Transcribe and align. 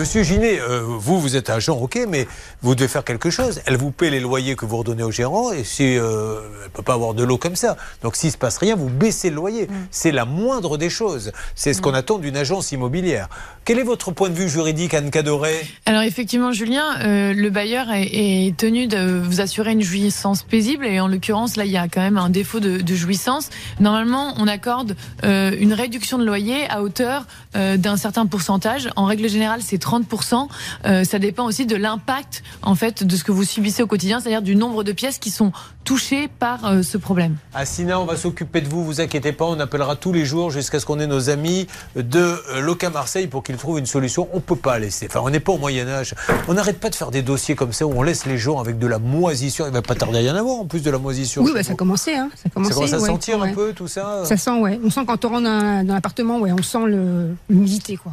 Monsieur 0.00 0.22
Ginet, 0.22 0.58
euh, 0.58 0.80
vous, 0.82 1.20
vous 1.20 1.36
êtes 1.36 1.50
agent, 1.50 1.76
ok, 1.76 2.06
mais 2.08 2.26
vous 2.62 2.74
devez 2.74 2.88
faire 2.88 3.04
quelque 3.04 3.28
chose. 3.28 3.60
Elle 3.66 3.76
vous 3.76 3.90
paie 3.90 4.08
les 4.08 4.18
loyers 4.18 4.56
que 4.56 4.64
vous 4.64 4.78
redonnez 4.78 5.02
au 5.02 5.10
gérant 5.10 5.52
et 5.52 5.62
si 5.62 5.98
euh, 5.98 6.40
elle 6.60 6.68
ne 6.68 6.72
peut 6.72 6.82
pas 6.82 6.94
avoir 6.94 7.12
de 7.12 7.22
l'eau 7.22 7.36
comme 7.36 7.54
ça. 7.54 7.76
Donc 8.02 8.16
s'il 8.16 8.28
ne 8.28 8.32
se 8.32 8.38
passe 8.38 8.56
rien, 8.56 8.76
vous 8.76 8.88
baissez 8.88 9.28
le 9.28 9.36
loyer. 9.36 9.66
Mm. 9.66 9.74
C'est 9.90 10.10
la 10.10 10.24
moindre 10.24 10.78
des 10.78 10.88
choses. 10.88 11.32
C'est 11.54 11.74
ce 11.74 11.82
qu'on 11.82 11.92
attend 11.92 12.16
d'une 12.16 12.38
agence 12.38 12.72
immobilière. 12.72 13.28
Quel 13.66 13.78
est 13.78 13.82
votre 13.82 14.10
point 14.10 14.30
de 14.30 14.34
vue 14.34 14.48
juridique, 14.48 14.94
Anne 14.94 15.10
Cadoré? 15.10 15.54
Alors 15.84 16.00
effectivement, 16.00 16.50
Julien, 16.50 16.98
euh, 17.00 17.34
le 17.34 17.50
bailleur 17.50 17.90
est, 17.90 18.08
est 18.10 18.56
tenu 18.56 18.86
de 18.86 19.20
vous 19.20 19.42
assurer 19.42 19.72
une 19.72 19.82
jouissance 19.82 20.44
paisible 20.44 20.86
et 20.86 20.98
en 20.98 21.08
l'occurrence, 21.08 21.56
là, 21.56 21.66
il 21.66 21.72
y 21.72 21.76
a 21.76 21.88
quand 21.88 22.00
même 22.00 22.16
un 22.16 22.30
défaut 22.30 22.60
de, 22.60 22.78
de 22.78 22.94
jouissance. 22.94 23.50
Normalement, 23.80 24.32
on 24.38 24.48
accorde 24.48 24.96
une 25.22 25.74
réduction 25.74 26.16
de 26.16 26.24
loyer 26.24 26.66
à 26.70 26.80
hauteur 26.82 27.26
d'un 27.54 27.98
certain 27.98 28.24
pourcentage. 28.24 28.88
En 28.96 29.04
règle 29.04 29.28
générale, 29.28 29.60
c'est 29.62 29.76
30%. 29.76 29.89
Euh, 30.86 31.04
ça 31.04 31.18
dépend 31.18 31.44
aussi 31.44 31.66
de 31.66 31.76
l'impact 31.76 32.42
en 32.62 32.74
fait 32.74 33.04
de 33.04 33.16
ce 33.16 33.24
que 33.24 33.32
vous 33.32 33.44
subissez 33.44 33.82
au 33.82 33.86
quotidien, 33.86 34.20
c'est-à-dire 34.20 34.42
du 34.42 34.56
nombre 34.56 34.84
de 34.84 34.92
pièces 34.92 35.18
qui 35.18 35.30
sont 35.30 35.52
touchées 35.84 36.28
par 36.38 36.64
euh, 36.66 36.82
ce 36.82 36.98
problème. 36.98 37.36
Assina, 37.54 37.98
on 38.00 38.04
va 38.04 38.16
s'occuper 38.16 38.60
de 38.60 38.68
vous, 38.68 38.84
vous 38.84 39.00
inquiétez 39.00 39.32
pas, 39.32 39.44
on 39.46 39.58
appellera 39.60 39.96
tous 39.96 40.12
les 40.12 40.24
jours 40.24 40.50
jusqu'à 40.50 40.78
ce 40.80 40.86
qu'on 40.86 41.00
ait 41.00 41.06
nos 41.06 41.30
amis 41.30 41.66
de 41.96 42.18
euh, 42.20 42.60
Loca 42.60 42.90
Marseille 42.90 43.26
pour 43.26 43.42
qu'ils 43.42 43.56
trouvent 43.56 43.78
une 43.78 43.86
solution. 43.86 44.28
On 44.32 44.40
peut 44.40 44.56
pas 44.56 44.78
laisser, 44.78 45.06
enfin 45.08 45.20
on 45.24 45.30
n'est 45.30 45.40
pas 45.40 45.52
au 45.52 45.58
Moyen-Âge. 45.58 46.14
On 46.48 46.54
n'arrête 46.54 46.78
pas 46.78 46.90
de 46.90 46.94
faire 46.94 47.10
des 47.10 47.22
dossiers 47.22 47.54
comme 47.54 47.72
ça 47.72 47.86
où 47.86 47.92
on 47.96 48.02
laisse 48.02 48.26
les 48.26 48.38
gens 48.38 48.58
avec 48.60 48.78
de 48.78 48.86
la 48.86 48.98
moisissure. 48.98 49.66
Il 49.66 49.72
va 49.72 49.82
pas 49.82 49.94
tarder 49.94 50.18
à 50.18 50.22
y 50.22 50.30
en 50.30 50.36
avoir 50.36 50.56
en 50.56 50.66
plus 50.66 50.82
de 50.82 50.90
la 50.90 50.98
moisissure. 50.98 51.42
Oui, 51.42 51.50
bah, 51.54 51.62
ça 51.62 51.72
a 51.72 51.76
commencé. 51.76 52.14
Hein. 52.14 52.30
Ça, 52.34 52.42
a 52.42 52.42
Ça 52.44 52.50
commence 52.50 52.92
à 52.92 52.98
ouais, 53.00 53.06
sentir 53.08 53.42
un 53.42 53.52
peu 53.52 53.72
tout 53.72 53.88
ça 53.88 54.24
Ça 54.24 54.36
sent, 54.36 54.58
ouais. 54.60 54.78
On 54.84 54.90
sent 54.90 55.00
quand 55.06 55.24
on 55.24 55.28
rentre 55.28 55.44
dans, 55.44 55.86
dans 55.86 55.94
l'appartement, 55.94 56.38
ouais, 56.38 56.52
on 56.52 56.62
sent 56.62 56.86
le- 56.86 57.34
l'humidité, 57.48 57.96
quoi. 57.96 58.12